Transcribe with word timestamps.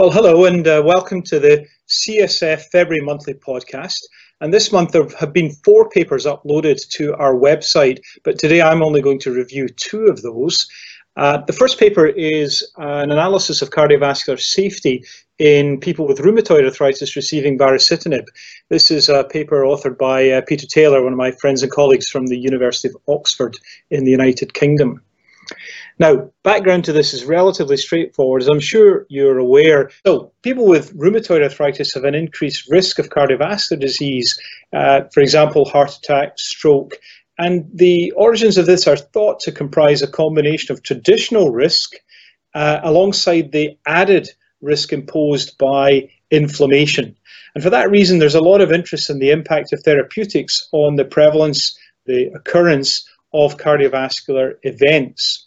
Well, 0.00 0.10
hello 0.10 0.46
and 0.46 0.66
uh, 0.66 0.82
welcome 0.82 1.20
to 1.24 1.38
the 1.38 1.66
CSF 1.86 2.70
February 2.72 3.04
monthly 3.04 3.34
podcast. 3.34 4.00
And 4.40 4.50
this 4.50 4.72
month 4.72 4.92
there 4.92 5.06
have 5.18 5.34
been 5.34 5.50
four 5.62 5.90
papers 5.90 6.24
uploaded 6.24 6.88
to 6.92 7.14
our 7.16 7.34
website, 7.34 7.98
but 8.24 8.38
today 8.38 8.62
I'm 8.62 8.82
only 8.82 9.02
going 9.02 9.18
to 9.18 9.30
review 9.30 9.68
two 9.68 10.06
of 10.06 10.22
those. 10.22 10.66
Uh, 11.16 11.42
the 11.46 11.52
first 11.52 11.78
paper 11.78 12.06
is 12.06 12.66
an 12.78 13.10
analysis 13.10 13.60
of 13.60 13.72
cardiovascular 13.72 14.40
safety 14.40 15.04
in 15.38 15.78
people 15.78 16.06
with 16.06 16.20
rheumatoid 16.20 16.64
arthritis 16.64 17.14
receiving 17.14 17.58
baricitinib. 17.58 18.24
This 18.70 18.90
is 18.90 19.10
a 19.10 19.24
paper 19.24 19.64
authored 19.64 19.98
by 19.98 20.30
uh, 20.30 20.40
Peter 20.48 20.66
Taylor, 20.66 21.04
one 21.04 21.12
of 21.12 21.18
my 21.18 21.32
friends 21.32 21.62
and 21.62 21.70
colleagues 21.70 22.08
from 22.08 22.28
the 22.28 22.38
University 22.38 22.88
of 22.88 22.96
Oxford 23.06 23.54
in 23.90 24.04
the 24.04 24.10
United 24.10 24.54
Kingdom. 24.54 25.02
Now, 25.98 26.30
background 26.42 26.84
to 26.84 26.92
this 26.92 27.12
is 27.12 27.24
relatively 27.24 27.76
straightforward, 27.76 28.42
as 28.42 28.48
I'm 28.48 28.60
sure 28.60 29.06
you're 29.08 29.38
aware. 29.38 29.90
So, 30.06 30.32
people 30.42 30.66
with 30.66 30.96
rheumatoid 30.96 31.42
arthritis 31.42 31.94
have 31.94 32.04
an 32.04 32.14
increased 32.14 32.70
risk 32.70 32.98
of 32.98 33.10
cardiovascular 33.10 33.78
disease, 33.78 34.38
uh, 34.72 35.02
for 35.12 35.20
example, 35.20 35.64
heart 35.64 35.94
attack, 35.96 36.38
stroke, 36.38 36.94
and 37.38 37.70
the 37.72 38.12
origins 38.12 38.58
of 38.58 38.66
this 38.66 38.86
are 38.86 38.96
thought 38.96 39.40
to 39.40 39.52
comprise 39.52 40.02
a 40.02 40.06
combination 40.06 40.74
of 40.74 40.82
traditional 40.82 41.50
risk 41.50 41.94
uh, 42.54 42.80
alongside 42.82 43.52
the 43.52 43.78
added 43.86 44.28
risk 44.60 44.92
imposed 44.92 45.56
by 45.56 46.08
inflammation. 46.30 47.16
And 47.54 47.64
for 47.64 47.70
that 47.70 47.90
reason, 47.90 48.18
there's 48.18 48.34
a 48.34 48.42
lot 48.42 48.60
of 48.60 48.72
interest 48.72 49.08
in 49.08 49.18
the 49.18 49.30
impact 49.30 49.72
of 49.72 49.82
therapeutics 49.82 50.68
on 50.72 50.96
the 50.96 51.04
prevalence, 51.04 51.78
the 52.04 52.30
occurrence 52.34 53.08
of 53.32 53.56
cardiovascular 53.56 54.54
events. 54.62 55.46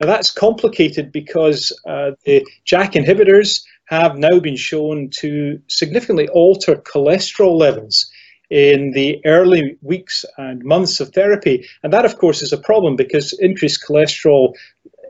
Now 0.00 0.06
that's 0.06 0.30
complicated 0.30 1.12
because 1.12 1.72
uh, 1.86 2.12
the 2.24 2.46
JAK 2.64 2.92
inhibitors 2.92 3.62
have 3.86 4.16
now 4.16 4.38
been 4.40 4.56
shown 4.56 5.10
to 5.10 5.60
significantly 5.68 6.28
alter 6.28 6.76
cholesterol 6.76 7.56
levels 7.56 8.10
in 8.50 8.92
the 8.92 9.20
early 9.24 9.76
weeks 9.82 10.24
and 10.38 10.64
months 10.64 11.00
of 11.00 11.12
therapy. 11.12 11.66
And 11.82 11.92
that, 11.92 12.04
of 12.04 12.18
course, 12.18 12.42
is 12.42 12.52
a 12.52 12.58
problem 12.58 12.94
because 12.96 13.32
increased 13.40 13.84
cholesterol 13.88 14.54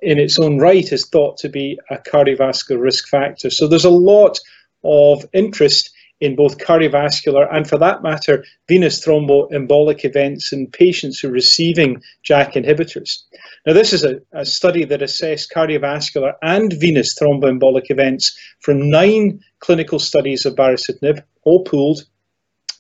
in 0.03 0.19
its 0.19 0.39
own 0.39 0.59
right 0.59 0.91
is 0.93 1.07
thought 1.07 1.37
to 1.39 1.49
be 1.49 1.79
a 1.91 1.97
cardiovascular 1.97 2.81
risk 2.81 3.09
factor. 3.09 3.51
So 3.51 3.67
there's 3.67 3.85
a 3.85 3.91
lot 3.91 4.39
of 4.85 5.25
interest 5.33 5.91
in 6.21 6.35
both 6.35 6.59
cardiovascular 6.59 7.47
and, 7.53 7.69
for 7.69 7.79
that 7.79 8.03
matter, 8.03 8.45
venous 8.69 9.05
thromboembolic 9.05 10.05
events 10.05 10.53
in 10.53 10.67
patients 10.69 11.21
who 11.21 11.29
are 11.29 11.33
receiving 11.33 12.03
JAK 12.23 12.55
inhibitors. 12.55 13.23
Now, 13.67 13.75
this 13.75 13.93
is 13.93 14.05
a, 14.05 14.21
a 14.33 14.47
study 14.47 14.85
that 14.87 15.03
assessed 15.03 15.53
cardiovascular 15.55 16.33
and 16.43 16.73
venous 16.73 17.15
thromboembolic 17.19 17.91
events 17.91 18.37
from 18.61 18.91
nine 18.91 19.41
clinical 19.61 19.99
studies 19.99 20.47
of 20.47 20.55
baricitinib, 20.55 21.23
all 21.43 21.65
pooled. 21.65 22.05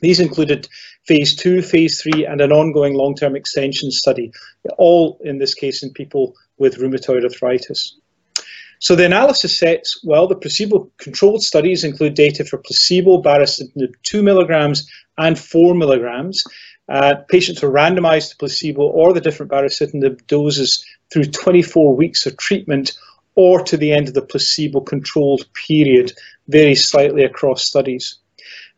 These 0.00 0.20
included 0.20 0.68
phase 1.06 1.34
two, 1.34 1.62
phase 1.62 2.00
three, 2.00 2.24
and 2.26 2.40
an 2.40 2.52
ongoing 2.52 2.94
long-term 2.94 3.36
extension 3.36 3.90
study, 3.90 4.30
all 4.78 5.18
in 5.24 5.38
this 5.38 5.54
case 5.54 5.82
in 5.82 5.92
people 5.92 6.34
with 6.58 6.78
rheumatoid 6.78 7.24
arthritis. 7.24 7.98
So 8.78 8.94
the 8.94 9.06
analysis 9.06 9.58
sets, 9.58 10.00
well, 10.04 10.26
the 10.26 10.36
placebo-controlled 10.36 11.42
studies 11.42 11.84
include 11.84 12.14
data 12.14 12.44
for 12.44 12.58
placebo, 12.58 13.22
baricitinib 13.22 13.94
2 14.02 14.22
milligrams 14.22 14.88
and 15.18 15.38
4 15.38 15.74
milligrams. 15.74 16.44
Uh, 16.88 17.14
patients 17.28 17.62
were 17.62 17.70
randomized 17.70 18.30
to 18.30 18.36
placebo 18.36 18.82
or 18.82 19.12
the 19.12 19.20
different 19.20 19.50
baricitinib 19.50 20.26
doses 20.26 20.84
through 21.12 21.24
24 21.24 21.96
weeks 21.96 22.26
of 22.26 22.36
treatment 22.36 22.92
or 23.34 23.62
to 23.62 23.76
the 23.76 23.92
end 23.92 24.08
of 24.08 24.14
the 24.14 24.22
placebo-controlled 24.22 25.46
period, 25.66 26.12
varies 26.48 26.88
slightly 26.88 27.22
across 27.22 27.64
studies. 27.64 28.18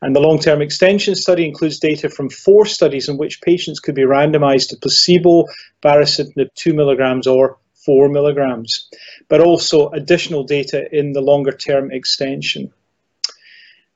And 0.03 0.15
the 0.15 0.21
long-term 0.21 0.63
extension 0.63 1.15
study 1.15 1.47
includes 1.47 1.79
data 1.79 2.09
from 2.09 2.31
four 2.31 2.67
studies 2.67 3.09
in 3.09 3.19
which 3.19 3.41
patients 3.41 3.81
could 3.81 3.95
be 3.95 4.03
randomized 4.03 4.71
to 4.71 4.77
placebo, 4.77 5.45
baricitinib 5.83 6.53
2 6.55 6.73
milligrams 6.73 7.27
or 7.27 7.59
4 7.85 8.09
milligrams, 8.09 8.89
but 9.29 9.41
also 9.41 9.89
additional 9.91 10.45
data 10.45 10.89
in 10.93 11.13
the 11.13 11.21
longer 11.21 11.53
term 11.53 11.91
extension. 11.91 12.73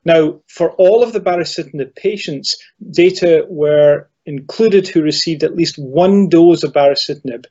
Now, 0.05 0.41
for 0.47 0.71
all 0.71 1.03
of 1.03 1.13
the 1.13 1.21
baricitinib 1.21 1.95
patients, 1.95 2.57
data 2.91 3.45
were 3.49 4.09
included 4.25 4.87
who 4.87 5.01
received 5.01 5.43
at 5.43 5.55
least 5.55 5.77
one 5.77 6.29
dose 6.29 6.63
of 6.63 6.73
baricitinib 6.73 7.45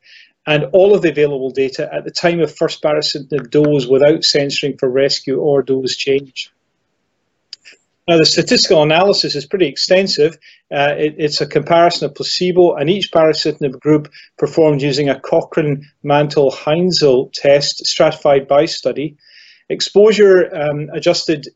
and 0.46 0.64
all 0.72 0.94
of 0.94 1.02
the 1.02 1.10
available 1.10 1.50
data 1.50 1.88
at 1.92 2.04
the 2.04 2.10
time 2.10 2.40
of 2.40 2.54
first 2.54 2.82
baricitinib 2.82 3.50
dose 3.50 3.86
without 3.86 4.24
censoring 4.24 4.76
for 4.76 4.88
rescue 4.88 5.38
or 5.38 5.62
dose 5.62 5.96
change. 5.96 6.52
Now, 8.08 8.18
the 8.18 8.26
statistical 8.26 8.82
analysis 8.82 9.36
is 9.36 9.46
pretty 9.46 9.66
extensive. 9.66 10.36
Uh, 10.74 10.94
it, 10.98 11.14
it's 11.18 11.40
a 11.40 11.46
comparison 11.46 12.06
of 12.06 12.16
placebo, 12.16 12.74
and 12.74 12.90
each 12.90 13.12
baricitinib 13.12 13.78
group 13.78 14.10
performed 14.38 14.82
using 14.82 15.08
a 15.08 15.20
Cochran 15.20 15.88
Mantel 16.02 16.50
Haenszel 16.50 17.32
test 17.32 17.86
stratified 17.86 18.48
by 18.48 18.64
study. 18.64 19.16
Exposure 19.68 20.52
um, 20.54 20.88
adjusted 20.92 21.48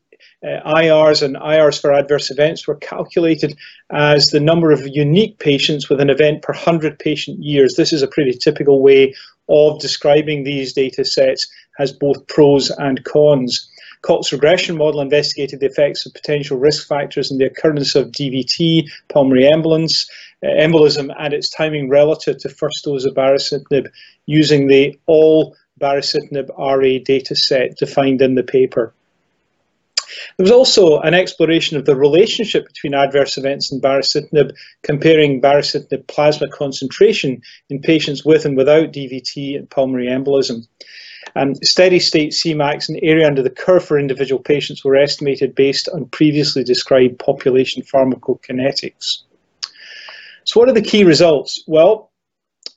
uh, 0.43 0.73
IRs 0.75 1.21
and 1.21 1.35
IRs 1.35 1.81
for 1.81 1.91
adverse 1.91 2.31
events 2.31 2.67
were 2.67 2.75
calculated 2.75 3.57
as 3.91 4.27
the 4.27 4.39
number 4.39 4.71
of 4.71 4.87
unique 4.87 5.39
patients 5.39 5.89
with 5.89 5.99
an 5.99 6.09
event 6.09 6.43
per 6.43 6.53
100 6.53 6.97
patient 6.99 7.43
years. 7.43 7.75
This 7.75 7.91
is 7.91 8.03
a 8.03 8.07
pretty 8.07 8.33
typical 8.33 8.81
way 8.81 9.13
of 9.49 9.79
describing 9.79 10.43
these 10.43 10.73
data 10.73 11.03
sets, 11.03 11.47
has 11.77 11.91
both 11.91 12.27
pros 12.27 12.69
and 12.69 13.03
cons. 13.03 13.69
Cox 14.01 14.31
regression 14.31 14.77
model 14.77 15.01
investigated 15.01 15.59
the 15.59 15.65
effects 15.65 16.05
of 16.05 16.13
potential 16.13 16.57
risk 16.57 16.87
factors 16.87 17.31
in 17.31 17.37
the 17.37 17.45
occurrence 17.45 17.95
of 17.95 18.11
DVT, 18.11 18.87
pulmonary 19.09 19.43
embolism, 19.43 20.05
uh, 20.43 20.47
embolism 20.47 21.13
and 21.19 21.33
its 21.33 21.49
timing 21.49 21.89
relative 21.89 22.37
to 22.37 22.49
first 22.49 22.83
dose 22.83 23.05
of 23.05 23.15
baricitinib 23.15 23.87
using 24.27 24.67
the 24.67 24.97
all 25.07 25.55
baricitinib 25.79 26.49
RA 26.57 27.03
data 27.03 27.35
set 27.35 27.77
defined 27.77 28.21
in 28.21 28.35
the 28.35 28.43
paper. 28.43 28.93
There 30.37 30.43
was 30.43 30.51
also 30.51 30.99
an 30.99 31.13
exploration 31.13 31.77
of 31.77 31.85
the 31.85 31.95
relationship 31.95 32.67
between 32.67 32.93
adverse 32.93 33.37
events 33.37 33.71
and 33.71 33.81
baricitinib, 33.81 34.51
comparing 34.83 35.41
baricitinib 35.41 36.07
plasma 36.07 36.47
concentration 36.49 37.41
in 37.69 37.81
patients 37.81 38.23
with 38.23 38.45
and 38.45 38.55
without 38.55 38.93
DVT 38.93 39.57
and 39.57 39.69
pulmonary 39.69 40.07
embolism. 40.07 40.67
Um, 41.37 41.53
steady 41.61 41.99
state 41.99 42.31
Cmax 42.31 42.89
and 42.89 42.99
area 43.03 43.27
under 43.27 43.43
the 43.43 43.51
curve 43.51 43.85
for 43.85 43.99
individual 43.99 44.41
patients 44.41 44.83
were 44.83 44.95
estimated 44.95 45.53
based 45.53 45.87
on 45.89 46.05
previously 46.05 46.63
described 46.63 47.19
population 47.19 47.83
pharmacokinetics. 47.83 49.19
So 50.45 50.59
what 50.59 50.67
are 50.67 50.73
the 50.73 50.81
key 50.81 51.03
results? 51.03 51.63
Well, 51.67 52.11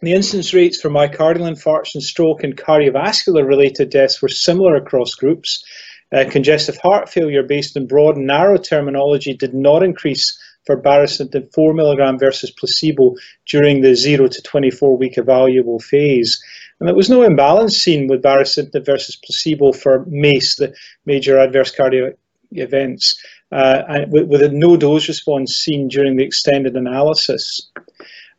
the 0.02 0.12
incidence 0.12 0.52
rates 0.52 0.80
for 0.80 0.90
myocardial 0.90 1.50
infarction, 1.50 2.02
stroke 2.02 2.42
and 2.42 2.56
cardiovascular 2.56 3.46
related 3.46 3.90
deaths 3.90 4.20
were 4.20 4.28
similar 4.28 4.76
across 4.76 5.14
groups. 5.14 5.64
Uh, 6.12 6.24
congestive 6.28 6.76
heart 6.78 7.08
failure 7.08 7.42
based 7.42 7.76
on 7.76 7.86
broad 7.86 8.16
and 8.16 8.26
narrow 8.26 8.56
terminology 8.56 9.32
did 9.32 9.54
not 9.54 9.82
increase 9.82 10.38
for 10.66 10.80
baricitinib 10.80 11.52
4 11.54 11.74
milligram 11.74 12.18
versus 12.18 12.50
placebo 12.50 13.14
during 13.46 13.80
the 13.80 13.94
0 13.94 14.28
to 14.28 14.42
24 14.42 14.96
week 14.96 15.16
evaluable 15.16 15.82
phase. 15.82 16.42
And 16.78 16.88
there 16.88 16.96
was 16.96 17.10
no 17.10 17.22
imbalance 17.22 17.76
seen 17.76 18.08
with 18.08 18.22
baricitinib 18.22 18.86
versus 18.86 19.16
placebo 19.16 19.72
for 19.72 20.04
MACE, 20.06 20.56
the 20.56 20.74
major 21.06 21.38
adverse 21.38 21.70
cardiac 21.70 22.14
events, 22.52 23.22
uh, 23.52 23.82
and 23.88 24.12
with, 24.12 24.28
with, 24.28 24.42
a 24.42 24.48
no 24.48 24.76
dose 24.76 25.08
response 25.08 25.54
seen 25.54 25.88
during 25.88 26.16
the 26.16 26.24
extended 26.24 26.76
analysis. 26.76 27.70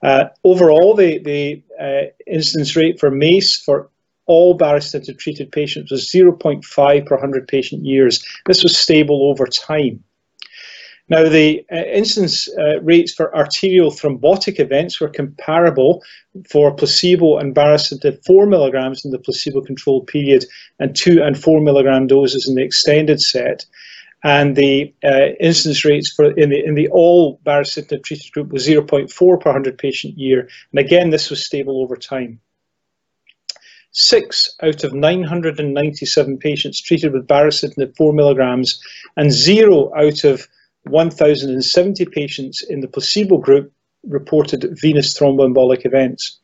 Uh, 0.04 0.26
overall, 0.44 0.96
the, 0.96 1.20
the 1.20 1.62
uh, 1.80 2.10
incidence 2.26 2.76
rate 2.76 3.00
for 3.00 3.12
MACE 3.12 3.58
for 3.58 3.90
all 4.26 4.58
baricitinib 4.58 5.20
treated 5.20 5.52
patients 5.52 5.92
was 5.92 6.10
0.5 6.10 7.06
per 7.06 7.16
100 7.16 7.48
patient 7.48 7.86
years. 7.86 8.24
This 8.46 8.64
was 8.64 8.78
stable 8.78 9.30
over 9.30 9.46
time. 9.46 10.04
Now, 11.12 11.28
the 11.28 11.66
uh, 11.70 11.76
incidence 11.76 12.48
uh, 12.58 12.80
rates 12.80 13.14
for 13.14 13.36
arterial 13.36 13.92
thrombotic 13.92 14.62
events 14.62 15.02
were 15.02 15.10
comparable 15.10 16.02
for 16.50 16.74
placebo 16.74 17.38
and 17.38 17.54
baricitinib 17.54 18.26
4 18.26 18.46
milligrams 18.46 19.04
in 19.04 19.12
the 19.12 19.20
placebo-controlled 19.20 20.08
period 20.08 20.46
and 20.80 20.96
2 20.96 21.22
and 21.22 21.38
4 21.38 21.60
milligram 21.60 22.08
doses 22.08 22.48
in 22.48 22.56
the 22.56 22.64
extended 22.64 23.22
set. 23.22 23.66
And 24.24 24.56
the 24.56 24.94
uh, 25.04 25.34
incidence 25.42 25.84
rates 25.84 26.14
for 26.14 26.32
in 26.40 26.50
the 26.50 26.64
in 26.64 26.76
the 26.76 26.88
all 26.88 27.42
baricitinib 27.46 28.06
treated 28.06 28.32
group 28.32 28.54
was 28.54 28.66
0.4 28.66 29.10
per 29.12 29.50
100 29.50 29.78
patient 29.78 30.18
year. 30.18 30.48
And 30.72 30.80
again, 30.80 31.10
this 31.10 31.30
was 31.30 31.46
stable 31.46 31.82
over 31.82 31.98
time. 31.98 32.40
Six 33.92 34.56
out 34.64 34.86
of 34.86 34.94
997 34.94 36.38
patients 36.38 36.80
treated 36.80 37.12
with 37.12 37.28
baricitinib 37.28 37.98
4 37.98 38.14
milligrams 38.14 38.82
and 39.18 39.30
zero 39.30 39.94
out 39.94 40.24
of 40.24 40.48
1,070 40.86 42.06
patients 42.06 42.64
in 42.64 42.82
the 42.82 42.88
placebo 42.88 43.38
group 43.38 43.72
reported 44.08 44.68
venous 44.82 45.18
thromboembolic 45.18 45.86
events. 45.86 46.40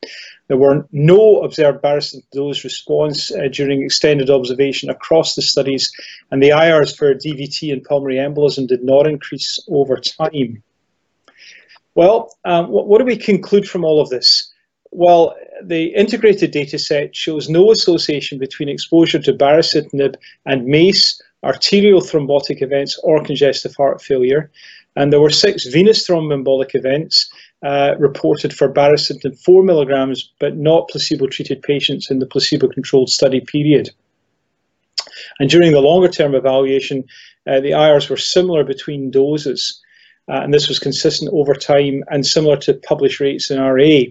There 0.46 0.56
were 0.56 0.86
no 0.92 1.40
observed 1.42 1.82
baricitinib 1.82 2.30
dose 2.32 2.64
response 2.64 3.30
uh, 3.30 3.48
during 3.52 3.82
extended 3.82 4.30
observation 4.30 4.88
across 4.88 5.34
the 5.34 5.42
studies, 5.42 5.92
and 6.30 6.42
the 6.42 6.50
IRs 6.50 6.96
for 6.96 7.14
DVT 7.14 7.72
and 7.72 7.84
pulmonary 7.84 8.16
embolism 8.16 8.66
did 8.66 8.82
not 8.82 9.06
increase 9.06 9.58
over 9.68 9.96
time. 9.96 10.62
Well, 11.94 12.34
um, 12.44 12.68
what, 12.68 12.86
what 12.86 12.98
do 12.98 13.04
we 13.04 13.16
conclude 13.16 13.68
from 13.68 13.84
all 13.84 14.00
of 14.00 14.08
this? 14.08 14.50
Well, 14.90 15.36
the 15.62 15.86
integrated 15.94 16.52
data 16.52 16.78
set 16.78 17.14
shows 17.14 17.50
no 17.50 17.70
association 17.70 18.38
between 18.38 18.68
exposure 18.68 19.18
to 19.18 19.32
baricitinib 19.32 20.14
and 20.46 20.64
MACE, 20.64 21.20
arterial 21.44 22.00
thrombotic 22.00 22.62
events, 22.62 22.98
or 23.02 23.22
congestive 23.22 23.74
heart 23.76 24.02
failure. 24.02 24.50
And 24.96 25.12
there 25.12 25.20
were 25.20 25.30
six 25.30 25.66
venous 25.66 26.06
thromboembolic 26.06 26.74
events 26.74 27.30
uh, 27.62 27.94
reported 27.98 28.52
for 28.52 28.72
baricitinib 28.72 29.38
4 29.42 29.62
milligrams, 29.62 30.32
but 30.40 30.56
not 30.56 30.88
placebo-treated 30.88 31.62
patients 31.62 32.10
in 32.10 32.18
the 32.18 32.26
placebo-controlled 32.26 33.10
study 33.10 33.40
period. 33.40 33.90
And 35.38 35.48
during 35.48 35.72
the 35.72 35.80
longer 35.80 36.08
term 36.08 36.34
evaluation, 36.34 37.04
uh, 37.46 37.60
the 37.60 37.70
IRs 37.70 38.10
were 38.10 38.16
similar 38.16 38.64
between 38.64 39.10
doses. 39.10 39.80
Uh, 40.28 40.40
and 40.42 40.52
this 40.52 40.68
was 40.68 40.78
consistent 40.78 41.30
over 41.32 41.54
time 41.54 42.04
and 42.08 42.26
similar 42.26 42.56
to 42.58 42.74
published 42.74 43.20
rates 43.20 43.50
in 43.50 43.58
RA. 43.58 44.02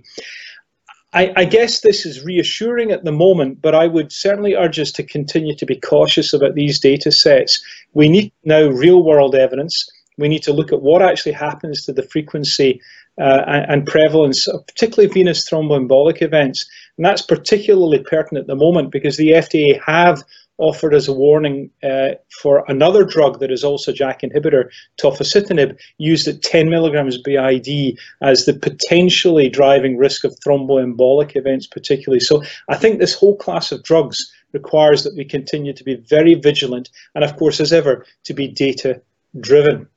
I, 1.14 1.32
I, 1.38 1.46
guess 1.46 1.80
this 1.80 2.06
is 2.06 2.26
reassuring 2.26 2.92
at 2.92 3.06
the 3.06 3.14
moment, 3.14 3.62
but 3.62 3.74
I 3.74 3.88
would 3.88 4.12
certainly 4.12 4.56
urge 4.56 4.80
us 4.80 4.92
to 4.94 5.04
continue 5.04 5.56
to 5.56 5.66
be 5.66 5.80
cautious 5.80 6.34
about 6.34 6.56
these 6.56 6.80
data 6.80 7.12
sets. 7.12 7.64
We 7.94 8.10
need 8.10 8.32
now 8.44 8.68
real 8.68 9.04
world 9.04 9.34
evidence. 9.34 9.88
We 10.18 10.28
need 10.28 10.44
to 10.44 10.54
look 10.54 10.74
at 10.74 10.82
what 10.82 11.02
actually 11.02 11.32
happens 11.32 11.86
to 11.86 11.94
the 11.94 12.04
frequency 12.04 12.82
uh, 13.20 13.64
and, 13.70 13.86
prevalence 13.86 14.48
of 14.48 14.66
particularly 14.68 15.12
venous 15.12 15.50
thromboembolic 15.50 16.22
events. 16.22 16.68
And 16.98 17.06
that's 17.06 17.22
particularly 17.22 18.00
pertinent 18.00 18.44
at 18.44 18.48
the 18.48 18.56
moment 18.56 18.92
because 18.92 19.18
the 19.18 19.30
FDA 19.30 19.82
have 19.86 20.24
offered 20.58 20.94
as 20.94 21.08
a 21.08 21.14
warning 21.14 21.70
uh, 21.84 22.10
for 22.42 22.64
another 22.68 23.04
drug 23.04 23.40
that 23.40 23.52
is 23.52 23.64
also 23.64 23.92
a 23.92 23.94
JAK 23.94 24.22
inhibitor, 24.22 24.70
tofacitinib, 25.02 25.78
used 25.98 26.28
at 26.28 26.42
10 26.42 26.70
milligrams 26.70 27.18
BID 27.18 27.98
as 28.22 28.46
the 28.46 28.54
potentially 28.54 29.50
driving 29.50 29.98
risk 29.98 30.24
of 30.24 30.38
thromboembolic 30.40 31.36
events 31.36 31.68
particularly. 31.68 32.20
So 32.20 32.44
I 32.70 32.76
think 32.76 33.00
this 33.00 33.14
whole 33.14 33.38
class 33.38 33.72
of 33.72 33.84
drugs 33.84 34.32
requires 34.54 35.04
that 35.04 35.16
we 35.16 35.26
continue 35.26 35.74
to 35.74 35.84
be 35.84 35.96
very 35.96 36.34
vigilant 36.34 36.90
and 37.14 37.24
of 37.24 37.36
course 37.38 37.60
as 37.60 37.72
ever 37.72 38.06
to 38.24 38.34
be 38.34 38.48
data 38.48 39.02
driven. 39.40 39.88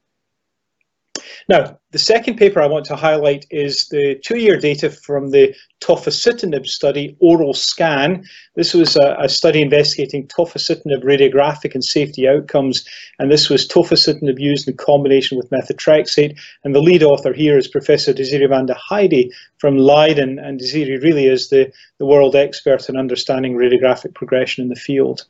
Now, 1.49 1.80
the 1.93 1.99
second 1.99 2.37
paper 2.37 2.63
I 2.63 2.69
want 2.69 2.85
to 2.87 2.95
highlight 2.95 3.47
is 3.51 3.89
the 3.89 4.15
two-year 4.25 4.59
data 4.59 4.91
from 4.91 5.31
the 5.31 5.55
tofacitinib 5.81 6.67
study, 6.67 7.17
ORAL 7.21 7.55
Scan. 7.55 8.25
This 8.55 8.75
was 8.75 8.97
a, 8.97 9.17
a, 9.19 9.29
study 9.29 9.61
investigating 9.61 10.29
tofacitinib 10.29 11.03
radiographic 11.03 11.75
and 11.75 11.85
safety 11.85 12.29
outcomes, 12.29 12.85
and 13.19 13.31
this 13.31 13.49
was 13.49 13.67
tofacitinib 13.67 14.39
used 14.39 14.69
in 14.69 14.77
combination 14.77 15.37
with 15.37 15.51
methotrexate. 15.51 16.39
And 16.63 16.75
the 16.75 16.83
lead 16.83 17.03
author 17.03 17.33
here 17.33 17.59
is 17.59 17.67
Professor 17.67 18.13
Desiree 18.13 18.47
van 18.47 18.67
der 18.67 18.77
Heijde 18.91 19.31
from 19.59 19.77
Leiden, 19.77 20.39
and 20.39 20.59
Desiree 20.61 20.99
really 20.99 21.27
is 21.27 21.49
the, 21.49 21.73
the 21.99 22.07
world 22.07 22.37
expert 22.37 22.89
in 22.89 22.97
understanding 22.97 23.57
radiographic 23.57 24.15
progression 24.15 24.63
in 24.63 24.69
the 24.69 24.77
field. 24.77 25.25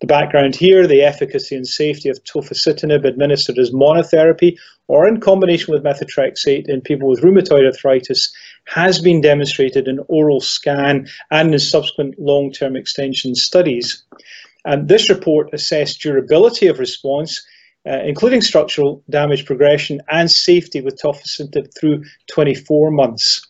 The 0.00 0.06
background 0.06 0.56
here, 0.56 0.86
the 0.86 1.02
efficacy 1.02 1.54
and 1.54 1.66
safety 1.66 2.08
of 2.08 2.24
tofacitinib 2.24 3.04
administered 3.04 3.58
as 3.58 3.70
monotherapy 3.70 4.56
or 4.88 5.06
in 5.06 5.20
combination 5.20 5.72
with 5.72 5.84
methotrexate 5.84 5.99
in 6.68 6.80
people 6.80 7.08
with 7.08 7.22
rheumatoid 7.22 7.66
arthritis 7.66 8.32
has 8.66 9.00
been 9.00 9.20
demonstrated 9.20 9.88
in 9.88 9.98
ORAL 10.08 10.40
Scan 10.40 11.08
and 11.30 11.52
in 11.52 11.58
subsequent 11.58 12.18
long-term 12.18 12.76
extension 12.76 13.34
studies. 13.34 14.02
And 14.64 14.88
this 14.88 15.08
report 15.08 15.50
assessed 15.52 16.00
durability 16.00 16.66
of 16.66 16.78
response, 16.78 17.44
uh, 17.88 18.00
including 18.04 18.42
structural 18.42 19.02
damage 19.08 19.46
progression 19.46 20.00
and 20.10 20.30
safety 20.30 20.80
with 20.80 21.00
tofacitinib 21.00 21.72
through 21.78 22.04
24 22.30 22.90
months. 22.90 23.46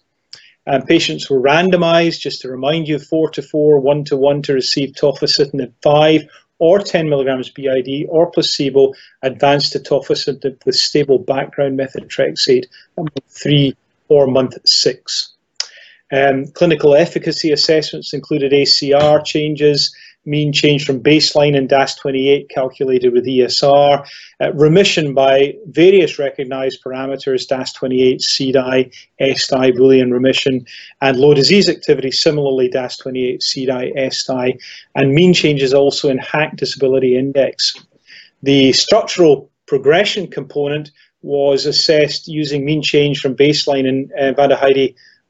And 0.67 0.87
patients 0.87 1.29
were 1.29 1.41
randomized, 1.41 2.21
just 2.21 2.43
to 2.43 2.49
remind 2.49 2.87
you, 2.87 2.99
4 2.99 3.31
to 3.31 3.43
4, 3.43 3.81
1 3.81 4.05
to 4.05 4.17
1 4.17 4.43
to 4.43 4.53
receive 4.55 4.91
tofacitinib 4.91 5.73
5 5.83 6.23
or 6.61 6.79
10 6.79 7.09
milligrams 7.09 7.51
BID 7.51 8.07
or 8.09 8.31
placebo 8.31 8.93
advanced 9.23 9.73
to 9.73 9.81
tofacitinib 9.81 10.65
with 10.65 10.77
stable 10.77 11.19
background 11.19 11.79
methotrexate 11.79 12.65
at 12.65 13.05
month 13.05 13.19
three 13.29 13.75
or 14.09 14.27
month 14.27 14.57
six. 14.65 15.35
Um, 16.13 16.47
clinical 16.49 16.95
efficacy 16.95 17.53
assessments 17.53 18.13
included 18.13 18.53
ACR 18.53 19.25
changes, 19.25 19.95
mean 20.25 20.53
change 20.53 20.85
from 20.85 21.03
baseline 21.03 21.57
in 21.57 21.67
DAS28 21.67 22.49
calculated 22.51 23.13
with 23.13 23.27
ESR, 23.27 24.07
uh, 24.41 24.53
remission 24.53 25.15
by 25.15 25.55
various 25.67 26.19
recognized 26.19 26.83
parameters, 26.85 27.47
DAS28, 27.49 28.21
CDAI, 28.21 28.93
SDAI, 29.21 29.73
Boolean 29.73 30.13
remission, 30.13 30.65
and 31.01 31.17
low 31.17 31.35
disease 31.35 31.69
activity, 31.69 32.11
similarly 32.11 32.69
DAS28, 32.69 33.39
CDAI, 33.39 33.97
SDAI, 33.97 34.61
and 34.95 35.15
mean 35.15 35.33
changes 35.33 35.73
also 35.73 36.09
in 36.09 36.19
HAQ 36.19 36.57
Disability 36.57 37.17
Index. 37.17 37.75
The 38.43 38.73
structural 38.73 39.51
progression 39.67 40.27
component 40.27 40.91
was 41.23 41.67
assessed 41.67 42.29
using 42.29 42.65
mean 42.65 42.83
change 42.83 43.21
from 43.21 43.37
baseline 43.37 43.87
in 43.87 44.11
uh, 44.19 44.33
Van 44.33 44.51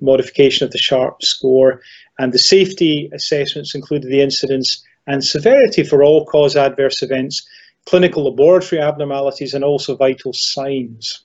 modification 0.01 0.65
of 0.65 0.73
the 0.73 0.79
SHARP 0.79 1.23
score, 1.23 1.81
and 2.19 2.33
the 2.33 2.39
safety 2.39 3.11
assessments 3.13 3.75
included 3.75 4.11
the 4.11 4.23
incidence 4.23 4.85
and 5.07 5.25
severity 5.25 5.83
for 5.83 6.03
all-cause 6.03 6.57
adverse 6.57 7.03
events, 7.03 7.47
clinical 7.87 8.25
laboratory 8.25 8.81
abnormalities, 8.81 9.55
and 9.55 9.65
also 9.65 9.97
vital 9.97 10.33
signs. 10.33 11.25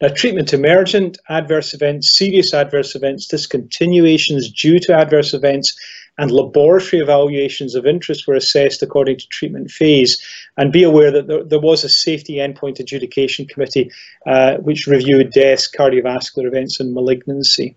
Now, 0.00 0.08
treatment 0.08 0.52
emergent 0.52 1.18
adverse 1.28 1.72
events, 1.72 2.16
serious 2.16 2.52
adverse 2.52 2.94
events, 2.94 3.26
discontinuations 3.26 4.50
due 4.50 4.78
to 4.80 4.94
adverse 4.94 5.34
events, 5.34 5.72
and 6.18 6.30
laboratory 6.30 7.00
evaluations 7.00 7.74
of 7.74 7.86
interest 7.86 8.26
were 8.26 8.34
assessed 8.34 8.82
according 8.82 9.18
to 9.18 9.28
treatment 9.28 9.70
phase. 9.70 10.22
And 10.56 10.72
be 10.72 10.82
aware 10.82 11.10
that 11.10 11.26
there, 11.26 11.44
there 11.44 11.60
was 11.60 11.84
a 11.84 11.88
safety 11.88 12.34
endpoint 12.34 12.80
adjudication 12.80 13.46
committee 13.46 13.90
uh, 14.26 14.56
which 14.56 14.86
reviewed 14.86 15.32
deaths, 15.32 15.70
cardiovascular 15.70 16.46
events, 16.46 16.80
and 16.80 16.92
malignancy. 16.92 17.76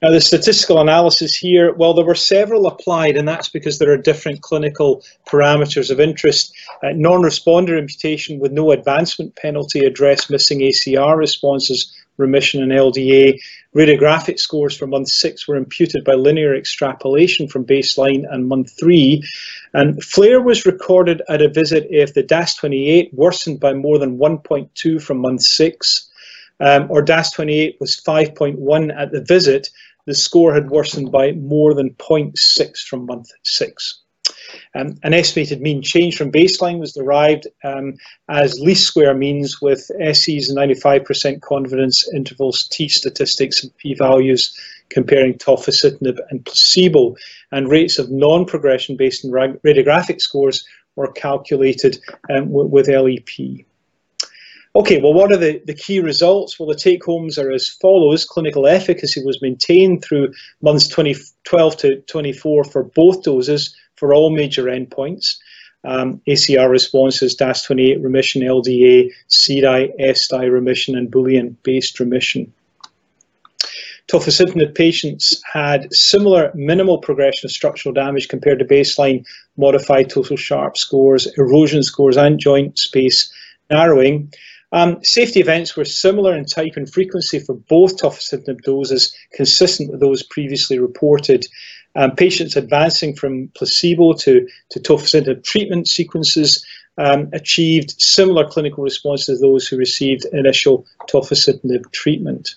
Now, 0.00 0.10
the 0.12 0.20
statistical 0.20 0.80
analysis 0.80 1.34
here, 1.34 1.74
well, 1.74 1.92
there 1.92 2.04
were 2.04 2.14
several 2.14 2.68
applied, 2.68 3.16
and 3.16 3.26
that's 3.26 3.48
because 3.48 3.78
there 3.78 3.90
are 3.90 3.96
different 3.96 4.42
clinical 4.42 5.02
parameters 5.26 5.90
of 5.90 5.98
interest. 5.98 6.54
Uh, 6.84 6.90
non-responder 6.94 7.76
imputation 7.76 8.38
with 8.38 8.52
no 8.52 8.70
advancement 8.70 9.34
penalty 9.34 9.80
addressed 9.80 10.30
missing 10.30 10.60
ACR 10.60 11.16
responses, 11.16 11.92
remission 12.18 12.62
and 12.62 12.72
LDA. 12.72 13.38
Radiographic 13.74 14.38
scores 14.38 14.76
for 14.76 14.86
month 14.86 15.08
six 15.08 15.48
were 15.48 15.56
imputed 15.56 16.04
by 16.04 16.14
linear 16.14 16.54
extrapolation 16.54 17.48
from 17.48 17.64
baseline 17.64 18.24
and 18.30 18.48
month 18.48 18.72
three. 18.78 19.22
And 19.72 20.02
flare 20.02 20.42
was 20.42 20.66
recorded 20.66 21.22
at 21.28 21.42
a 21.42 21.48
visit 21.48 21.86
if 21.90 22.14
the 22.14 22.22
DAS28 22.22 23.14
worsened 23.14 23.60
by 23.60 23.74
more 23.74 23.98
than 23.98 24.18
1.2 24.18 25.00
from 25.00 25.18
month 25.18 25.42
six, 25.42 26.10
um, 26.60 26.90
or 26.90 27.04
DAS28 27.04 27.80
was 27.80 28.00
5.1 28.00 28.94
at 28.98 29.12
the 29.12 29.20
visit, 29.20 29.70
the 30.06 30.14
score 30.14 30.54
had 30.54 30.70
worsened 30.70 31.12
by 31.12 31.32
more 31.32 31.74
than 31.74 31.90
0.6 31.90 32.78
from 32.78 33.06
month 33.06 33.28
six. 33.42 34.00
Um, 34.74 34.94
an 35.02 35.14
estimated 35.14 35.60
mean 35.60 35.82
change 35.82 36.16
from 36.16 36.32
baseline 36.32 36.78
was 36.78 36.92
derived 36.92 37.46
um, 37.64 37.96
as 38.28 38.60
least 38.60 38.86
square 38.86 39.14
means 39.14 39.60
with 39.60 39.80
SEs 39.80 40.48
and 40.48 40.58
95% 40.58 41.40
confidence 41.40 42.08
intervals, 42.14 42.68
T 42.68 42.88
statistics 42.88 43.62
and 43.62 43.76
p-values 43.78 44.56
comparing 44.90 45.34
tofacitinib 45.34 46.18
and 46.30 46.44
placebo, 46.44 47.14
and 47.52 47.70
rates 47.70 47.98
of 47.98 48.10
non-progression 48.10 48.96
based 48.96 49.24
on 49.24 49.30
radiographic 49.30 50.20
scores 50.20 50.66
were 50.96 51.12
calculated 51.12 51.98
um, 52.30 52.50
with 52.50 52.88
LEP. 52.88 53.66
Okay, 54.78 55.00
well, 55.00 55.12
what 55.12 55.32
are 55.32 55.36
the, 55.36 55.60
the 55.66 55.74
key 55.74 55.98
results? 55.98 56.56
Well, 56.56 56.68
the 56.68 56.76
take 56.76 57.04
homes 57.04 57.36
are 57.36 57.50
as 57.50 57.68
follows. 57.68 58.24
Clinical 58.24 58.68
efficacy 58.68 59.20
was 59.24 59.42
maintained 59.42 60.04
through 60.04 60.32
months 60.62 60.86
20, 60.86 61.16
12 61.42 61.76
to 61.78 62.00
24 62.02 62.62
for 62.62 62.84
both 62.84 63.24
doses 63.24 63.74
for 63.96 64.14
all 64.14 64.30
major 64.30 64.66
endpoints. 64.66 65.34
Um, 65.82 66.22
ACR 66.28 66.70
responses, 66.70 67.36
DAS28 67.36 68.04
remission, 68.04 68.42
LDA, 68.42 69.10
CDAI, 69.28 69.90
SDAI 70.00 70.48
remission, 70.48 70.96
and 70.96 71.10
Boolean 71.10 71.56
based 71.64 71.98
remission. 71.98 72.52
Tofacitinib 74.06 74.76
patients 74.76 75.42
had 75.52 75.92
similar 75.92 76.52
minimal 76.54 76.98
progression 76.98 77.48
of 77.48 77.50
structural 77.50 77.92
damage 77.92 78.28
compared 78.28 78.60
to 78.60 78.64
baseline 78.64 79.26
modified 79.56 80.08
total 80.08 80.36
sharp 80.36 80.76
scores, 80.76 81.26
erosion 81.36 81.82
scores, 81.82 82.16
and 82.16 82.38
joint 82.38 82.78
space 82.78 83.28
narrowing. 83.70 84.32
Um, 84.72 85.02
safety 85.02 85.40
events 85.40 85.76
were 85.76 85.84
similar 85.84 86.36
in 86.36 86.44
type 86.44 86.72
and 86.76 86.90
frequency 86.90 87.38
for 87.38 87.54
both 87.54 87.96
tofacitinib 87.96 88.62
doses, 88.62 89.14
consistent 89.32 89.90
with 89.90 90.00
those 90.00 90.22
previously 90.22 90.78
reported. 90.78 91.46
Um, 91.96 92.14
patients 92.14 92.54
advancing 92.54 93.16
from 93.16 93.48
placebo 93.54 94.12
to, 94.14 94.46
to 94.70 94.80
tofacitinib 94.80 95.42
treatment 95.42 95.88
sequences 95.88 96.64
um, 96.98 97.30
achieved 97.32 97.94
similar 98.00 98.46
clinical 98.46 98.84
responses 98.84 99.38
to 99.38 99.46
those 99.46 99.66
who 99.66 99.76
received 99.76 100.26
initial 100.32 100.84
tofacitinib 101.08 101.90
treatment. 101.92 102.56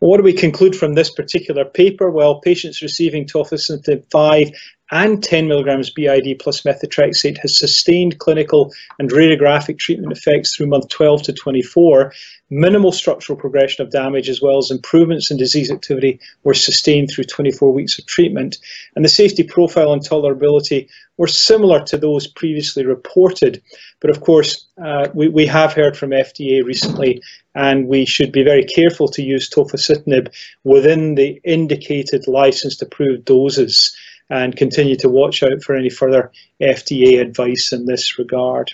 What 0.00 0.16
do 0.16 0.24
we 0.24 0.32
conclude 0.32 0.74
from 0.74 0.94
this 0.94 1.10
particular 1.10 1.64
paper? 1.64 2.10
Well, 2.10 2.40
patients 2.40 2.82
receiving 2.82 3.24
tofacitinib 3.24 4.10
5 4.10 4.50
and 4.92 5.24
10 5.24 5.48
milligrams 5.48 5.88
BID 5.88 6.38
plus 6.38 6.60
methotrexate 6.62 7.38
has 7.38 7.58
sustained 7.58 8.18
clinical 8.18 8.70
and 8.98 9.10
radiographic 9.10 9.78
treatment 9.78 10.12
effects 10.12 10.54
through 10.54 10.66
month 10.66 10.88
12 10.90 11.22
to 11.22 11.32
24. 11.32 12.12
Minimal 12.50 12.92
structural 12.92 13.38
progression 13.38 13.82
of 13.82 13.90
damage 13.90 14.28
as 14.28 14.42
well 14.42 14.58
as 14.58 14.70
improvements 14.70 15.30
in 15.30 15.38
disease 15.38 15.70
activity 15.70 16.20
were 16.44 16.52
sustained 16.52 17.10
through 17.10 17.24
24 17.24 17.72
weeks 17.72 17.98
of 17.98 18.04
treatment. 18.04 18.58
And 18.94 19.02
the 19.02 19.08
safety 19.08 19.42
profile 19.42 19.94
and 19.94 20.02
tolerability 20.02 20.90
were 21.16 21.26
similar 21.26 21.82
to 21.84 21.96
those 21.96 22.26
previously 22.26 22.84
reported. 22.84 23.62
But 24.00 24.10
of 24.10 24.20
course, 24.20 24.66
uh, 24.76 25.08
we, 25.14 25.28
we 25.28 25.46
have 25.46 25.72
heard 25.72 25.96
from 25.96 26.10
FDA 26.10 26.62
recently 26.62 27.22
and 27.54 27.88
we 27.88 28.04
should 28.04 28.30
be 28.30 28.42
very 28.42 28.64
careful 28.64 29.08
to 29.08 29.22
use 29.22 29.48
tofacitinib 29.48 30.28
within 30.64 31.14
the 31.14 31.40
indicated 31.44 32.28
licensed 32.28 32.82
approved 32.82 33.24
doses 33.24 33.96
and 34.30 34.56
continue 34.56 34.96
to 34.96 35.08
watch 35.08 35.42
out 35.42 35.62
for 35.62 35.76
any 35.76 35.90
further 35.90 36.30
FDA 36.60 37.20
advice 37.20 37.72
in 37.72 37.86
this 37.86 38.18
regard. 38.18 38.72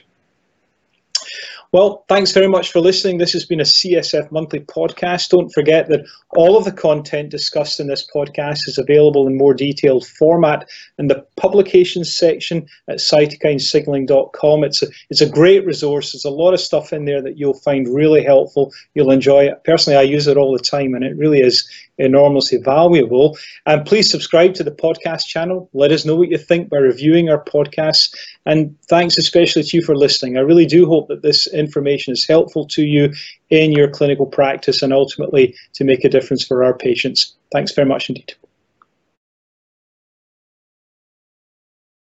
Well, 1.71 2.07
thanks 2.09 2.33
very 2.33 2.49
much 2.49 2.73
for 2.73 2.81
listening. 2.81 3.19
This 3.19 3.35
has 3.35 3.45
been 3.45 3.61
a 3.61 3.65
CSF 3.65 4.33
Monthly 4.33 4.61
podcast. 4.61 5.29
Don't 5.29 5.53
forget 5.53 5.89
that 5.89 6.07
all 6.31 6.57
of 6.57 6.65
the 6.65 6.73
content 6.73 7.29
discussed 7.29 7.79
in 7.79 7.89
this 7.89 8.07
podcast 8.15 8.67
is 8.67 8.79
available 8.79 9.27
in 9.27 9.37
more 9.37 9.53
detailed 9.53 10.07
format 10.07 10.67
in 10.99 11.09
the 11.09 11.27
publications 11.37 12.15
section 12.15 12.67
at 12.89 12.97
cytokinesignaling.com. 12.97 14.65
It's 14.65 14.83
a, 14.83 14.87
it's 15.11 15.21
a 15.21 15.29
great 15.29 15.67
resource. 15.67 16.13
There's 16.13 16.25
a 16.25 16.31
lot 16.31 16.55
of 16.55 16.61
stuff 16.61 16.91
in 16.91 17.05
there 17.05 17.21
that 17.21 17.37
you'll 17.37 17.53
find 17.53 17.95
really 17.95 18.25
helpful. 18.25 18.73
You'll 18.95 19.11
enjoy 19.11 19.45
it. 19.45 19.63
Personally, 19.65 19.99
I 19.99 20.03
use 20.03 20.27
it 20.27 20.39
all 20.39 20.55
the 20.55 20.65
time 20.65 20.95
and 20.95 21.05
it 21.05 21.19
really 21.19 21.41
is 21.41 21.69
enormously 21.99 22.59
valuable. 22.59 23.37
And 23.67 23.85
please 23.85 24.11
subscribe 24.11 24.55
to 24.55 24.65
the 24.65 24.71
podcast 24.71 25.27
channel. 25.27 25.69
Let 25.73 25.93
us 25.93 26.05
know 26.05 26.17
what 26.17 26.31
you 26.31 26.39
think 26.39 26.71
by 26.71 26.79
reviewing 26.79 27.29
our 27.29 27.43
podcasts. 27.45 28.15
And 28.47 28.75
thanks 28.89 29.19
especially 29.19 29.65
to 29.65 29.77
you 29.77 29.83
for 29.83 29.97
listening. 29.97 30.37
I 30.37 30.41
really 30.41 30.67
do 30.67 30.87
hope 30.87 31.09
that 31.09 31.23
this 31.23 31.47
information 31.59 32.13
is 32.13 32.27
helpful 32.27 32.67
to 32.69 32.83
you 32.83 33.13
in 33.51 33.73
your 33.73 33.89
clinical 33.89 34.27
practice 34.27 34.83
and 34.83 34.93
ultimately 34.93 35.55
to 35.75 35.85
make 35.85 36.05
a 36.05 36.09
difference 36.09 36.45
for 36.45 36.65
our 36.65 36.77
patients. 36.77 37.35
Thanks 37.53 37.73
very 37.73 37.89
much 37.89 38.09
indeed. 38.09 38.35